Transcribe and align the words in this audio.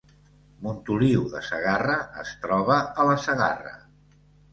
Montoliu 0.67 1.25
de 1.33 1.41
Segarra 1.47 1.97
es 2.23 2.31
troba 2.47 2.79
a 3.03 3.07
la 3.11 3.19
Segarra 3.27 3.75